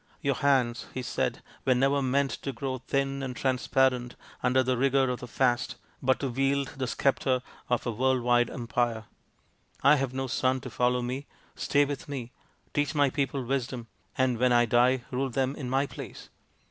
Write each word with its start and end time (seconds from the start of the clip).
"Your 0.23 0.33
hands," 0.33 0.87
he 0.95 1.03
said," 1.03 1.43
were 1.63 1.75
never 1.75 2.01
meant 2.01 2.31
to 2.41 2.51
grow 2.51 2.79
thin 2.79 3.21
and 3.21 3.35
transparent 3.35 4.15
under 4.41 4.63
the 4.63 4.75
rigour 4.75 5.07
of 5.11 5.19
the 5.19 5.27
fast, 5.27 5.75
but 6.01 6.19
to 6.21 6.29
wield 6.29 6.69
the 6.69 6.87
sceptre 6.87 7.43
of 7.69 7.85
a 7.85 7.91
world 7.91 8.23
wide 8.23 8.49
empire. 8.49 9.05
I 9.83 9.97
have 9.97 10.11
no 10.11 10.25
son 10.25 10.59
to 10.61 10.71
follow 10.71 11.03
me. 11.03 11.27
Stay 11.55 11.85
with 11.85 12.09
me, 12.09 12.31
teach 12.73 12.95
my 12.95 13.11
people 13.11 13.43
wisdom, 13.45 13.85
and 14.17 14.39
when 14.39 14.51
I 14.51 14.65
die 14.65 15.03
rale 15.11 15.29
them 15.29 15.55
in 15.55 15.69
my 15.69 15.85
place." 15.85 16.29